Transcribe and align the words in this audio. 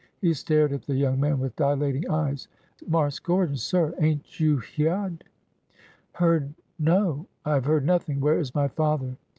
He 0.19 0.33
stared 0.33 0.73
at 0.73 0.81
the 0.81 0.95
young 0.95 1.19
man 1.19 1.39
with 1.39 1.55
dilating 1.55 2.09
eyes. 2.09 2.47
Marse 2.87 3.19
Gordon, 3.19 3.57
sir! 3.57 3.93
ain't 3.99 4.39
you 4.39 4.57
hyeahed?" 4.57 5.21
Heard? 6.13 6.55
No! 6.79 7.27
I 7.45 7.53
have 7.53 7.65
heard 7.65 7.85
nothing! 7.85 8.19
Where 8.19 8.39
is 8.39 8.55
my 8.55 8.67
father 8.67 9.15